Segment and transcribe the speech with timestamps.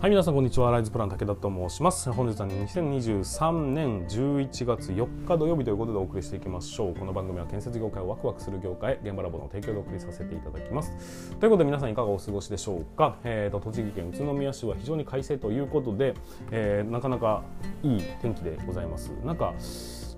[0.00, 0.70] はい皆さんこんにちは。
[0.70, 2.10] ライズプラン武田と申します。
[2.10, 6.94] 本日は2023年11月4日土曜日ということでお送りしていきましょう。
[6.94, 10.90] この番組は建設業界をワクワクする業界現場ラボの提供でお送りさせていただきます。
[11.38, 16.14] ということで皆さんいかがお過ごしでしょうか、えーと、栃木県宇都宮市は非常に快晴ということで、
[16.50, 17.42] えー、なかなか
[17.82, 19.10] いい天気でございます。
[19.22, 19.52] なんか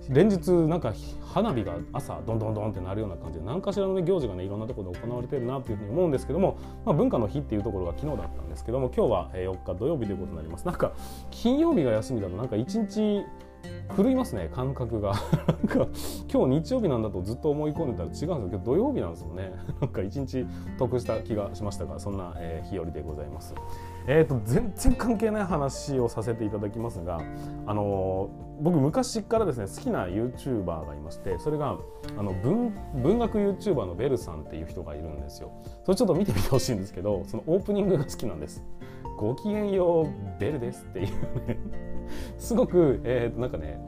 [0.09, 0.93] 連日なんか
[1.33, 10.93] 花火が朝どんどんどんってなるような感じで何かしらの、ね、行事がねいろんなところで行われてるなというふうに思うんですけども、まあ、文化の日っていうところが昨日だったんですけども今日は4日土曜日ということになりますなんか
[11.31, 13.23] 金曜日が休みだとなんか一日
[13.95, 15.13] 狂いますね感覚が。
[15.47, 15.87] なんか
[16.31, 19.53] 今日日曜日なんだとずっと思い込んでたら違うんですけど土曜日なんですよね。
[19.79, 20.45] なんか一日
[20.77, 23.53] 得した気がしましたがそんな、えー、日和でございます。
[24.07, 27.21] えーと、全然関係ない話をさせていただきますが、
[27.65, 31.77] あのー、僕昔からですね好きな YouTuber がいましてそれが
[32.17, 35.51] あの文文学 YouTuber のベルさんっていう人がいるんですよ。
[35.85, 38.63] それちょっと見てみてほしいんですけどそのオープニングが好きなんです。
[39.17, 41.07] ごきげんようベルですっていう
[41.47, 41.57] ね。
[42.37, 43.79] すごく、えー、なんかね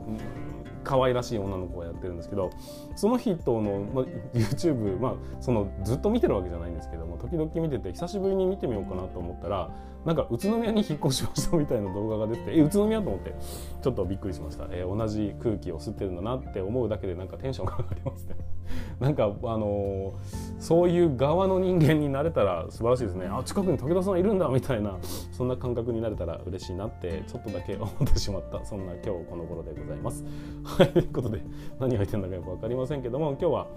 [0.86, 2.52] 可愛らしい女の子がやってるんですけど
[2.95, 9.72] その人の、まあ、YouTube、まあ、そのずっと見てるわけじゃないんですけども時々見てて久しぶりに見てみようかなと思ったら
[10.06, 13.34] なんか宇都宮に引っ越しましたみたいな動画が出てえ宇都宮と思って
[13.81, 18.36] ちょっとびっくりしました、えー、同じ空気を吸ってるんだなって思うだけでなんかテンションが上がりますね
[19.00, 20.14] なんかあのー、
[20.59, 23.28] そういう側の人間になれたら素晴らしいですね。
[23.28, 24.97] あ近くに武田さんいるんだみたいな
[25.31, 28.64] そんな感覚になれたら嬉しいなってちょっとだけ思ってしまった。
[28.66, 30.23] そんな今日この頃でございます。
[30.64, 31.42] はいということで
[31.80, 33.67] 何が入ってるんだかよく分かりませんけども今日は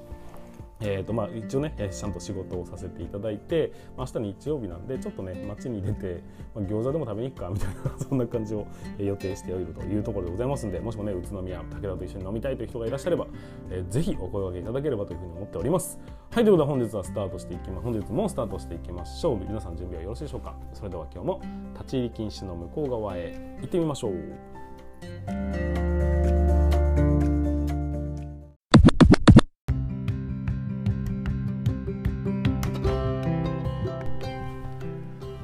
[0.80, 6.22] えーとまあ、一応ねちゃんと仕事をさせていただいて、まあ、明日日曜日なんでちょっとね街に出て、
[6.54, 8.64] まあ、餃子でも食べに行くかみたいな そんな感じを
[8.98, 13.26] 予定しておるというところでございますんでもしもね宇都宮武田と一緒に飲みたいという人がいらっしゃれば、
[13.70, 15.98] えー、ぜひお声掛けいただければというふうに思っております。
[16.30, 19.38] はいということで本日はスタートしていきま本日もスタートしていきましょう。
[19.38, 20.54] 皆さん準備はよろしいでしょうか？
[20.74, 21.40] それでは今日も
[21.74, 24.12] 立ち入り禁止の向こう側へ行ってみましょう。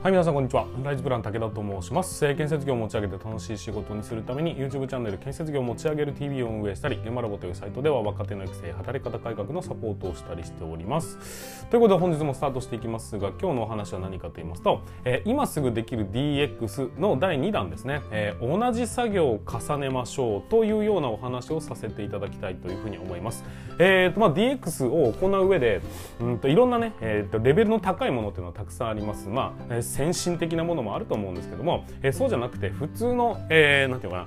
[0.04, 0.66] はい皆さんこんにちは。
[0.82, 2.34] ライズプラン武田と申します。
[2.34, 11.66] 建設業を持ち上げて楽しい仕事にするために YouTube チャンネル建設業を持ち上げる TV を運営したり現場ラボというサイトでは若手の育成働き方改革のサポートをしたりしております。
[11.70, 23.42] ということで本日もスタートしていきますが今日のお話は何かと言いますと、えー、今すぐできる DX の第2弾ですね、えー、同じ作業を重ねましょうというようなお話をさせていただきたいというふうに思います、
[23.78, 25.80] えーとまあ、DX を行う上で
[26.20, 29.30] うんといろんなね、えーと、レベルの高いものっていうのはたくさんあります。
[29.30, 34.26] まあ、先進的なものもあると思うんですけども、え、そうじゃなくて普通の、えー、ていうかな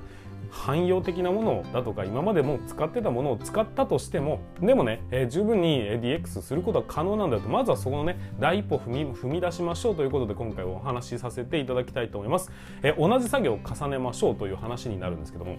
[0.49, 7.49] 汎用的なものだとか今までも使ってたものを使ったとしてもでもね、えー、十分に DX することは可能なんだと。
[7.49, 12.49] まずはそこのね第一歩踏み踏み出しましょうということで今回お話しさせていただきたいと思います、
[12.81, 15.57] えー、同じ作業を重ねましょうという話になるんですけども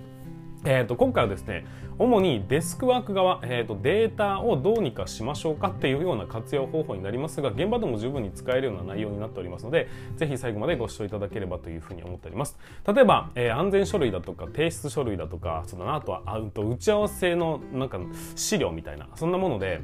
[0.64, 1.64] えーと、今回はですね
[1.98, 12.58] 主にデスクワーク側、えーと、データをどうにかしましょうかっていうような活用方法になりますが現場でも十分に使えるような内容になっておりますのでぜひ最後までご視聴いただければというふうに思っております。
[12.86, 18.00] 例えば、えー、安全書類だとか提出書類だとかそのあとはあと打ち合わせのなんか
[18.36, 19.80] 資料みたいなそんなもので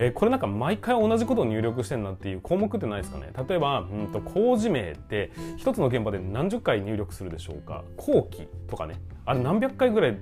[0.00, 3.30] えー、これなんか毎回同じことを入力してんなっていう項目ってないですかね。
[3.48, 7.84] 例えば、うんと、工事名って一つの現場で何十回入力するでしょうか。
[7.96, 8.96] 後期とかね。
[9.26, 10.18] あれ何百回ぐらい、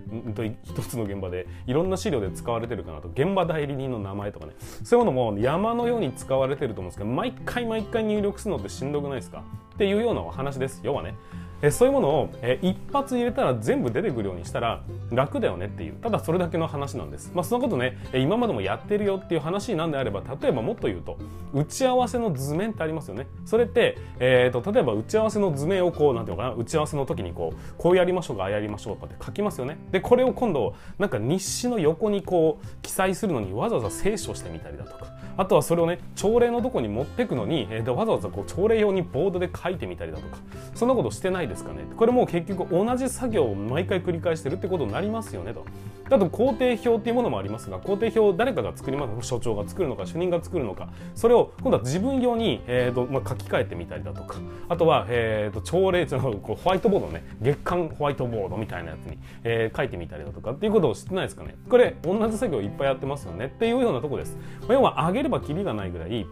[0.64, 3.08] 一つの現場でいろんな資料で使われてるかなと。
[3.08, 4.52] 現場代理人の名前とかね。
[4.84, 9.42] そういうものも山のように使われてると思うんですけど毎回毎回入力するのってしんどくないですか？
[9.74, 10.80] っていうようなお話です。
[10.84, 11.14] 要はね
[11.62, 15.94] えそういうものを、え一発入れたら全部出てくるようにしたら楽だよねっていう。
[15.94, 21.18] ただそれだけの話なんです、まあ、そのことね今までもやってるよっていう話なんであれば例えばもっと言うと
[21.54, 23.28] 打ち合わせの図面ってありますよね。
[23.44, 29.78] それって、えーと、例えば打ち合わせの図面をこうなんていうかな打ち合わせの時にこうこうやりましょうかああやりましょうかって書きますよね。
[29.92, 35.12] でこれを今度なんか日誌の横にこう記載するのにわざわざ聖書してみたりだとか。
[35.34, 40.36] あとはそれをね朝礼のとこに持ってくのに、えー、わざわざこう朝礼用にボードで書いてみたりだとか。
[40.74, 41.84] そんなことしてないでですかね。
[41.96, 45.64] これも結局同じ作業を毎回繰り返してるってことになりますよねと。
[46.10, 49.26] あと工程表っていうものもありますが工程表を誰かが作ります。
[49.26, 50.88] 所長が作るのか主任が作るのか。
[51.14, 54.36] それを今度は自分用に、えーとまあ、書き換えてみたりだとか。
[54.68, 57.24] あとは、えーと、朝礼のこうホワイトボードね。
[57.40, 61.54] 月間ホワイトボードみたいなやつに、えー、書いてみたりだとかっていうことを知ってないですかね。
[61.68, 63.46] これ同じ作業いっぱいやってますよね。
[63.46, 64.36] っていうようなとこです、
[64.68, 66.26] 要は上げればきりがないぐらい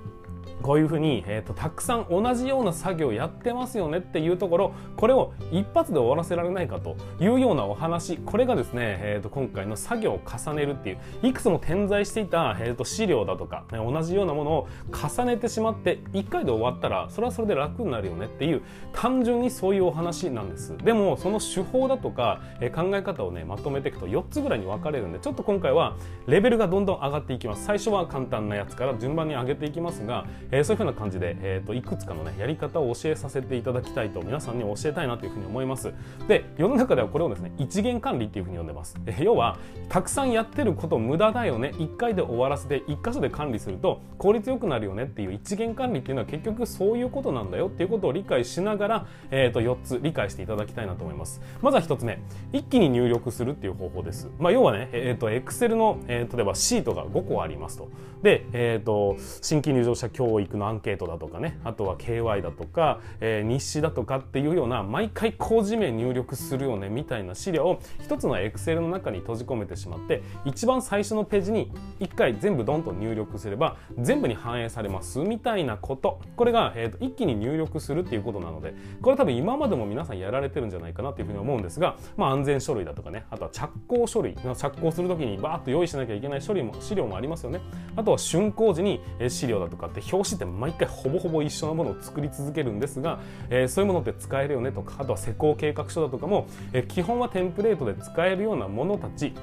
[0.62, 18.62] こういうふうに、えーと、たくさん同じような作業やってますよねっていうところこれを一発で終わらせられないかというようなお話これがですね、えーと、今回の作業を重ねるっていういくつも点在していた、えーと、資料だとか、ね、同じようなものを重ねてしまって1回で終わったらそれはそれで楽になるよねっていう
[18.92, 20.76] 単純にそういうお話なんです。
[20.78, 25.96] でもその手法だとか、えー、考え方をねまとめていくと4つぐらいに分かれるんでちょっと今回は
[26.26, 27.64] レベルがどんどん上がっていきます。
[27.64, 35.92] 最初は簡単なやつから順番に上げていきますが、えー、そういうふうな感じで、えーと、いくつかのねやり方を教えさせていただきたいと皆さんに教えたいなというふうに思います。
[36.28, 39.58] で世の中ではこれをですね一元管理っていうふうに呼んでます、えー、要は
[39.88, 41.72] たくさんやってること無駄だよね。
[41.78, 47.68] 1回で終わらせて1箇所で管理すると効率よくなるよねっていう一元管理っていうのは結局そういうことなんだよ。
[47.68, 51.40] っていうことを理解しながら、えー、と4つ理解していただきたいなと思います。
[51.62, 52.18] まずは1つ目
[52.52, 57.88] 一気に入力するっていう方法です、まあ、要はね、えー、と Excel の、えー、例えばシートが5個ありますと。
[58.22, 76.20] で、えーと、新規入場者教育のアンケートだとかねあとは KY だとか、えー、日誌だとかっていうような毎回工事名入力するよねみたいな資料を一つの Excel の中に閉じ込めてしまって一番最初のページに1回全部ドンと入力すれば全部に反映されますみたいなこと。
[76.36, 87.60] これが、えーと、一気に入力するっていうことなのでこれ多分今までも皆さんやられてるんじゃないかなっていうふうに思うんですが、まあ、安全書類だとかねあとは着工書類着工する時にバーッと用意しなきゃいけない書類も資料もありますよね。
[87.96, 99.34] あとは竣工時に資料だとかって表紙って毎回ほぼほぼ一緒なものを作り続けるんですが、えー、そういうものって使えるよねとかあとは施工計画書だとかも、えー、基本はテンプレートで使えるようなものたち。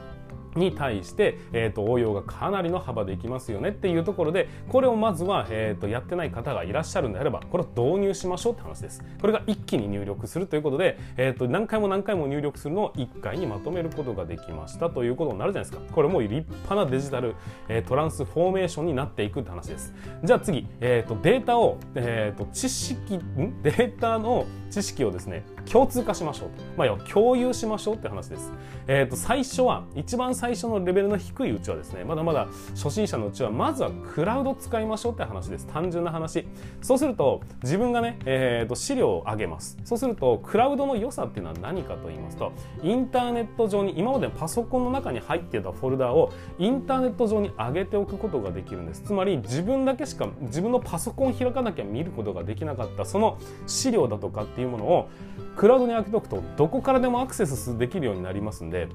[0.56, 9.04] に対して、えーと、応用がかなりの幅でいきますよねっていうところでこれをまずは、えーと、やってない方がいらっしゃるんであればこれを導入しましょうって話です。
[9.20, 15.94] これが一気に入力するということで、えーと、何回も何回も入力するのを1回にまとめることができましたということになるじゃないですか。
[15.94, 17.36] これも立派なデジタル、
[17.68, 19.94] えー、トランスフォーメーションになっていくって話です。
[20.24, 23.62] じゃあ次、えー、とデータを、えー、と知識ん？
[23.64, 28.52] データの知識をですね共通化しましょうと、まあ、要は共有しましょうって話です、
[28.88, 35.66] えー、と最初は一番最初のレベルの低いうちはですねまだまだ初心者のうちはまずはクラウド使いましょうって話です。
[35.66, 36.45] 単純な話。
[36.81, 39.80] そうすると自分がね、えー、と資料を上げます。
[39.84, 42.51] そうするとクラウドの良さっていうのは何かと言いますと
[42.84, 49.01] インターネット上に今までパソコンの中に入ってたフォルダをインターネット上に上げておくことができるんです。
[49.01, 55.10] つまり自分だけしか自分のパソコンを開かなきゃ見ることができなかったその資料だとかっていうものを
[55.56, 58.88] クラウドに開けておくとどこからでもアクセスできるようになりますんで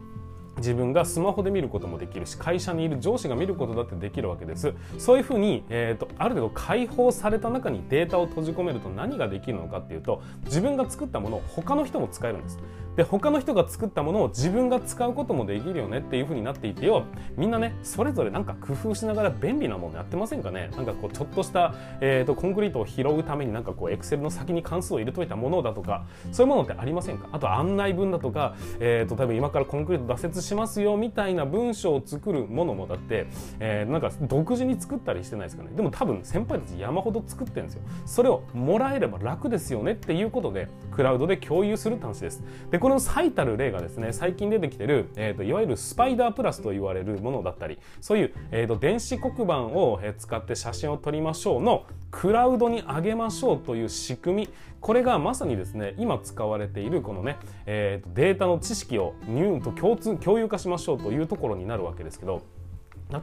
[0.59, 4.75] 自分がスマホで見ることもできるし会社にいる上司が見ることだってできるわけです。
[4.99, 12.59] そういうふうに、えーと、ある程度解放された中にデータを閉じ込めると何ができるのかっていうと自分が作ったものを他の人も使えるんです。
[12.97, 17.05] で他の人が作ったものを自分が使うこともできるよねっていうふうになっていて要は
[17.37, 20.71] みんなねそれぞれなんか工夫しながら便利なものやってませんかね？
[20.77, 27.29] なんかこうちょっとした、えーと、コンクリートを拾うためになんかこうエクセルの先に関数を入れといたものだとかそういうものってありませんか？
[27.33, 33.27] あと案内文だとか、えーと、多分今からコンクリート挫折しますよみたいな文章を作るものもだって、
[33.59, 35.71] えー、なんか独自に作ったりしてないですかね？
[35.75, 37.83] でも多分先輩たち山ほど作ってるんですよ。
[38.05, 42.43] それをもらえれば楽ですよねっていうことでクラウドで共有するって話です。
[42.71, 54.49] でこの最たる例がですね最近出てきてる、えーと、いわゆるスパイダープラスと言われるものだったりそういう、えーと、電子黒板を使って写真を撮りましょうのクラウドに上げましょうという仕組み。
[54.81, 62.43] これがまさにですね今使われているこのね、えーとデータの知識をニューと共通共有化しましょうというところになるわけですけど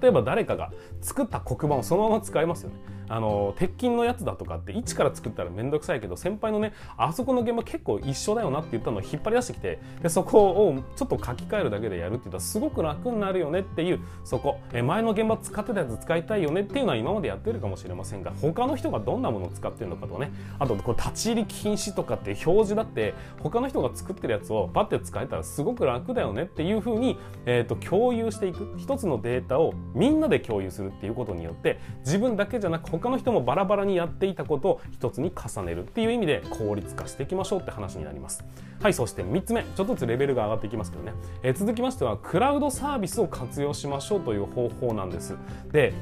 [0.01, 0.71] 例えば誰かが
[1.01, 2.75] 作った黒板をそのまま使えますよね。
[3.09, 14.59] あの鉄筋のやつだとかって一から作ったら面倒くさいけど先輩のねあそこの現場結構一緒だよなって言ったのを引っ張り出してきてでそこをちょっと書き換えるだけでやるって言ったらすごく楽になるよねっていうそこ。
[14.73, 20.31] え前の現場使ってたやつ使いたいよねっていうのは今までやってるかもしれませんが他の人がどんなものを使ってるのかとかね。
[20.59, 28.75] あとこれ立ち入り禁止とかって表示だって他の人が作ってるやつをパッて使えたらすごく楽だよねっていうふうに、えーと、共有していく。
[28.78, 38.44] 一つのデータをみんなで共有するっていうことによって自分だけじゃなく他の人もバラバラにやっていたことを一つに重ねるっていう意味で効率化していきましょうって話になります。
[38.81, 45.36] はいそして3つ目ちょっとずつレベルが上がっていきますけどね、えー、続きましてはクラウドサービスを活用しましょうという方法なんです。
[45.71, 45.94] で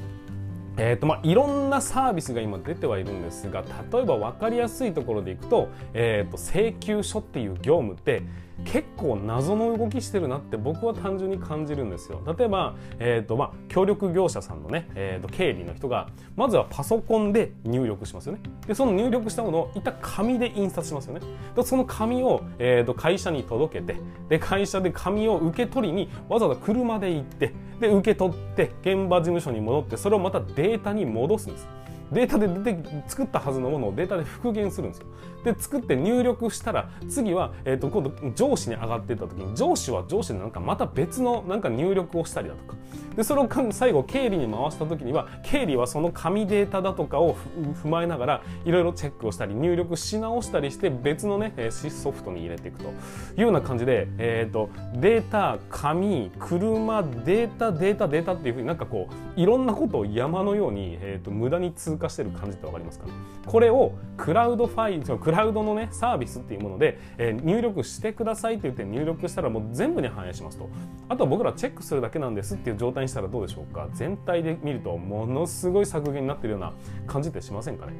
[0.80, 8.22] えーとまあ、いろんなサービスが今出てはいるんですが例えば分かりやすいところでいくと,、えーと請求書っていう業務って
[8.64, 12.20] 結構謎の動きしてるなって僕は単純に感じるんですよ。
[12.38, 18.40] 例えば、えーとまあ、協力業者さんのね、えーと、経理の人がまずはパソコンで入力しますよね。
[18.66, 21.20] でその入力したものを一旦紙で印刷しますよね。
[21.54, 31.68] でその紙を、えーと、会社に届けてで会社で紙を受け取りにわざわざ車で行ってで受け取って現場事務所に戻ってそれをまたデータに戻すんです。
[32.12, 35.06] データで出て作ったはずのものをデータで復元するんですよ。
[35.44, 42.78] で作って入力したら次は、えー、と今度上司に上がっていった時に上司は上司でなんかまた別のなんか入力をしたりだとか。
[43.16, 47.34] でそれを最後経理に回した時には経理はその紙データだとかを
[47.82, 52.88] 踏まえながらいろいろチェックをしたり入力し直したりして別のねソフトに入れていくと。
[53.36, 63.12] いうような感じで、えーと、データ紙車データデータデータっていうふうになんかこういろんなことを山のように、えーと、無駄に通過してる感じって分かりますかね。
[63.46, 70.70] これをクラウドファイルクラウドのねサービスっていうもので、えー、入力してくださいって言って入力したらもう全部に反映しますと。
[71.06, 73.90] あとは僕らチェックするだけなんですっていう状態にしたらどうでしょうか。
[73.92, 76.72] 全体で見るとものすごい削減になってるような
[77.06, 77.92] 感じってしませんかね。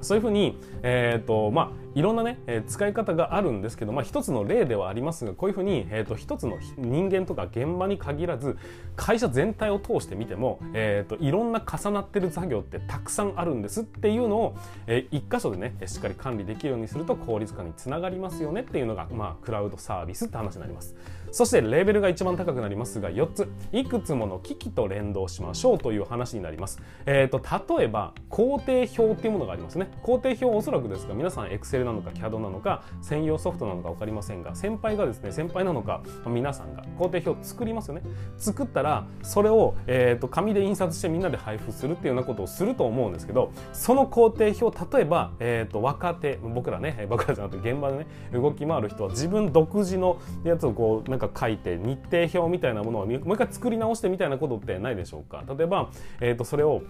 [0.00, 8.56] そういうふうに、えーとまあ、いろんなね、え、使い方があるんですけど、まあ、一つの例ではありますがこういうふうに、えーと、一つの人間とか現場に限らず
[8.96, 20.94] 会社全体を通してみても、えーと、いろんな重なってる作業ってたくさんあるんですっていうのを、えー、一箇所でねしっかり管理できるようにすると効率化につながりますよねっていうのが、まあ、クラウドサービスって話になります。
[21.30, 23.48] そしてレベルが一番高くなりますが4つ。
[23.72, 29.90] いくつもの機器と連動しましょうという話になります、えーと、例えば工程表っていうものがありますね。
[30.02, 38.02] 工程表おそらくですが皆さん Excel なのか CAD なのか専用ソフトなのか分かりませんが先輩がですね先輩なのか皆さんが工程表を作りますよね。
[38.36, 55.42] 作ったらそれを、えーと、紙で印刷してみんなで配布するっていうようなことをすると思うんですけどその工程表例えば、えーと若手僕らね僕らじゃなくて現場でね動き回る人は自分独自のやつをこうなんか書いて日程表みたいなものをもう一回作り直してみたいなことってないでしょうか？
[55.58, 56.82] 例えば、えー、とそれを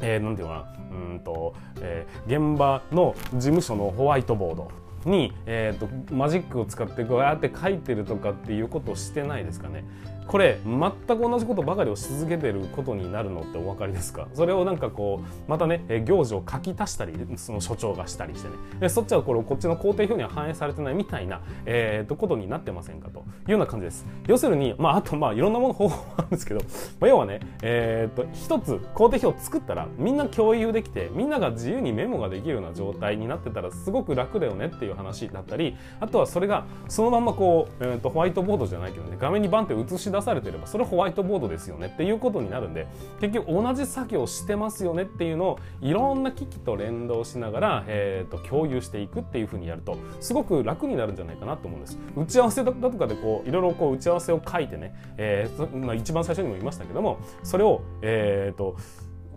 [0.00, 0.96] えー、なんていうかな？
[0.96, 4.70] うんと、えー、現場の事務所のホワイトボード
[5.04, 9.84] に、えーとマジックを使ってこうやって書いてるとかっていうことをしてないですかね？
[10.28, 14.28] これ全く同じことばかりをし続けてることになるのってお分かりですか？
[14.34, 18.54] それをなんかこうまたね行事を書き足したりその所長がしたりしてね。
[18.78, 23.24] でそっちはこれこっちの工程表には反映されてないみたいな、えー、とことになってませんかと。
[23.48, 24.04] いうような感じです。
[24.26, 26.60] 要するに、まあ、あとまあいろんなもの方法もあるんですけど、
[27.00, 42.86] まあ、要はね、えー、と一つ工程表を作ったらみんな共有できてみんなが自由にメモができるような状態になってたらすごく楽だよねっていう話だったりあとはそれがそのままこう、えー、とホワイトボードじゃないけどね画面にバンって映し出出されてればそれホワイトボードですよねっていうことになるんで
[43.20, 51.98] 結局同じ作業してますよねっていうのをいろんな機器と連動しながら、えーと、共有していくっていうふうにやるとすごく楽になるんじゃないかなと思うんです。
[52.16, 58.76] 打ち合わせだとかでこういろいろこう打ち合わせを書いてね、えーまあ、一番最初にも言いましたけどもそれをえっ、ー、と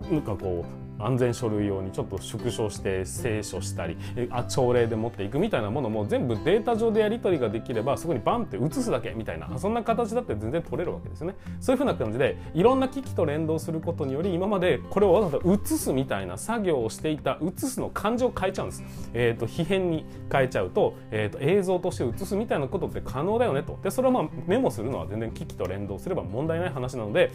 [0.09, 3.97] なんかこう安全書類用にちょっと縮小して清書したり
[4.29, 11.35] あ朝礼で持っていくみたいなものも全部データ上でやり取りができればそこにバンって写すだけみたいなそんな形だって全然取れるわけですよね。
[11.59, 18.83] そういうふうな感じでいろんな機器と連動することにより今までこれをわざわざ写すみたいな作業をしていた写すの漢字を変えちゃうんです、
[19.15, 23.79] えーと、非変に変えちゃうと,、えーと、映像として写すみたいなことって可能だよねと。
[23.81, 27.31] でそれをまあメモするのは全然機器と連動すれば問題ない話なので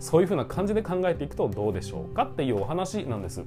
[0.00, 2.01] そういうふうな感じで考えていくとどうでしょう？
[2.02, 3.44] かっていうお話なんです。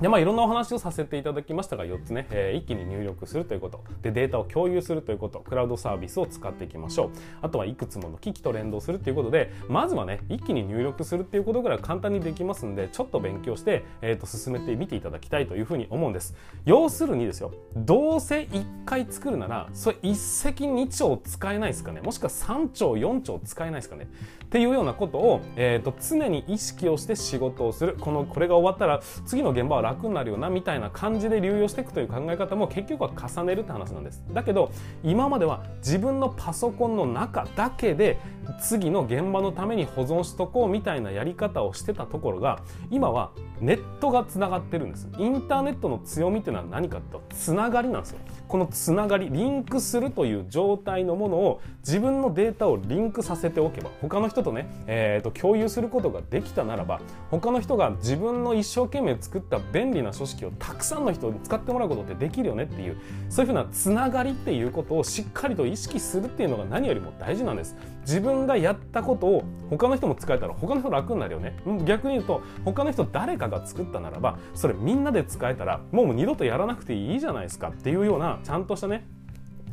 [0.00, 3.82] でまあいろんなお話をさせていただきましたが4つね、えー、一気に入力するということ。
[4.02, 5.40] でデータを共有するということ。
[5.40, 7.10] クラウドサービスを使っていきましょう。
[7.40, 16.34] あとはいくつもの機器と連動するということでまずはね一気に入力するっていうことぐらい簡単にできますんでちょっと勉強して、えー、と進めてみていただきたいというふうに思うんです。
[16.66, 17.54] 要するにですよ。
[17.74, 22.02] どうせ1回作るならそれ一石二鳥使えないですかね？
[22.02, 24.08] もしくは3兆4兆使えないですかね？
[24.46, 27.96] っていうようなことを、えー、と常に意識をして仕事をする。
[28.00, 34.22] このこれが終わったら次の現場は楽になるよなみたいな感じで流用していくという考え方も結局は重ねるって話なんです。
[34.32, 34.70] だけど
[35.02, 38.18] 今までは自分のパソコンの中だけで
[38.60, 42.60] 次の現場のために保存しとこうみたいなやり方をしてたところが
[42.90, 45.08] 今はネットがつながってるんです。
[45.18, 48.18] インターネットの強みっていうのは何かとつながりなんですよ。
[48.48, 57.00] このつながりリンクするという状態のものを自分のデータをリンクさせておけば他の人とね、えー、と共有することができたならば
[57.30, 62.96] 他の人が自分の一生懸命作った便利な組織をたくさんの人に使ってもらうことってできるよねっていう
[63.28, 67.76] そういうふうなつながりっていうことをしっかりと意識するっていうのが何よりも大事なんです。
[68.02, 71.56] 自分がやったことを他の人も使えたら他の人楽になるよね。
[71.84, 79.06] 逆に言うと他の人誰かが作ったならばそれみんなで使えたらもう二度とやらなくていいじゃないですかっていうようなちゃんとしたね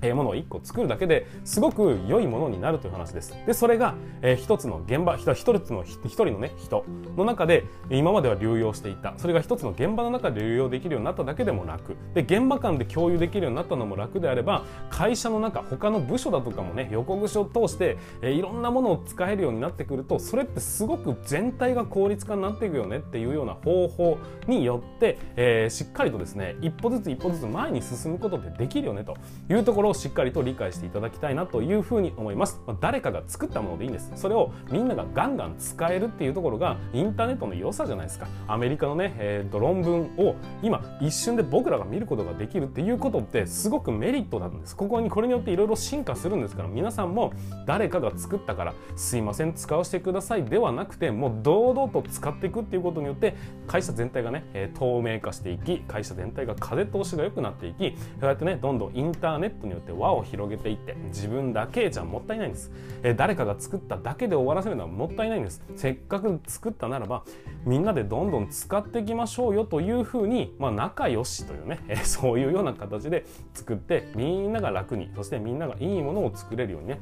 [0.10, 3.34] えものを1個作るだけですごく良いものになるという話です。
[3.46, 6.86] で、それが、えー、一つの現場、一つの、一人のね、人
[7.18, 9.14] の中で、今までは流用していた。
[9.18, 11.96] それが一つの現場の中で流用できるようになっただけでも楽。
[12.14, 24.18] で、現場間で共有できるようになったのも楽であれば、会社の中、他の部署だとかもね、横串を通して、えー、いろんなものを使えるようになってくると、それってすごく全体が効率化になっていくよねっていうような方法
[24.48, 29.16] によって、えー、しっかりとですね、一歩ずつ一歩ずつ前に進むことでできるよねと
[29.50, 34.12] いうところをしっかりと理解していただきたいなというふうに思います、まあ、誰かが作ったものでいいんです。
[34.16, 38.28] それをみんながガンガン使えるっていうところがインターネットの良さじゃないですか。
[38.48, 44.76] アメリカのね、えー、と論文を今一瞬で僕らが見ることができるっていうことってすごくメリットなんです。
[44.76, 47.34] ここにこれによっていろいろ進化するんですから皆さんも
[47.66, 53.36] 誰かが作ったからすいません使わせてくださいではなくてもう堂々と使っていくっていうことによって
[53.68, 62.72] 会社全体がね、えー、透明化していき会社全体が風通しが良くなっていきそうやってねどんどんインターネットによって輪を広げていって自分だけじゃもったいないんです、
[63.04, 65.62] えー、誰かが作っただけで終わらせるのはもったいないんです。
[65.76, 67.24] せっかく作ったならば
[67.66, 77.00] みんなでどんどん使っていきましょうよというふうに、まあ、仲良しというね、えー、そういうような形で作ってみんなが楽にそしてみんながいいものを作れるようにね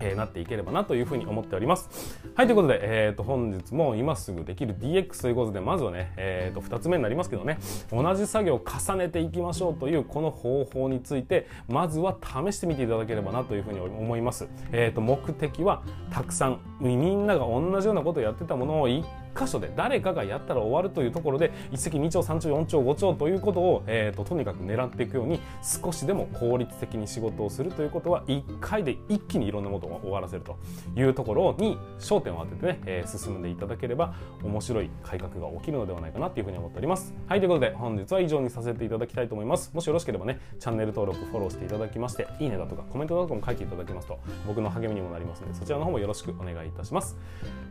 [0.00, 2.18] えー、なっていければなというふうに思っております。
[2.34, 7.58] はい、ということで、えー、と本日も今すぐできる DX ということで、まずはね、えー、と2つ目になりますけどね、
[7.90, 14.48] 同じ作業を重ねていきましょうというこの方法について、まずは試してみていただければなというふうに思います。
[14.72, 19.04] えー、と目的はたくさん、みんなが同じようなことをやってたものを一
[19.38, 30.56] 箇所で誰かがやったら終わるというところで一石二鳥三鳥四鳥五鳥ということを、えーと、とにかく狙っていくように少しでも効率的に仕事をするということは1回で一気にいろんなことを終わらせると
[30.96, 37.14] いうところに焦点を当ててね、えー、進んでいただければ面白い改革が起きるのではないかなというふうに思っております。
[37.26, 39.70] はいということで本日は以上にさせていただきたいと思います。
[39.74, 47.16] もしよろしければねチャンネル登録フォローしていただきましていいねだとかコメントだとかも書いていただけますと僕の励みにもなりますのでそちらの方もよろしくお願いいたします。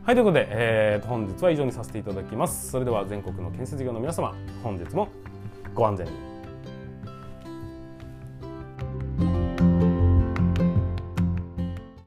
[0.04, 2.70] はいということで、えー、本日は以上上にさせていただきます。
[2.70, 5.08] それでは全国の建設業の皆様本日も
[5.74, 6.37] ご安全に